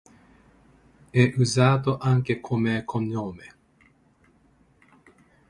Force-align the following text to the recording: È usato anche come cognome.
È 1.11 1.33
usato 1.37 1.99
anche 1.99 2.39
come 2.39 2.83
cognome. 2.85 3.53